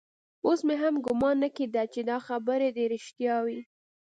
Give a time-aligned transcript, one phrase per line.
[0.45, 3.59] اوس مې هم ګومان نه کېده چې دا خبرې دې رښتيا وي.